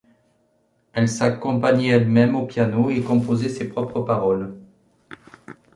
[0.93, 4.57] Elle s'accompagnait elle-même au piano et composait ses propres paroles.